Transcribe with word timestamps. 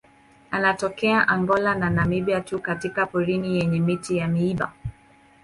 Anatokea 0.51 1.27
Angola 1.27 1.75
na 1.75 1.89
Namibia 1.89 2.41
tu 2.41 2.59
katika 2.59 3.05
pori 3.05 3.33
yenye 3.33 3.79
miti 3.79 4.17
ya 4.17 4.27
miiba. 4.27 4.73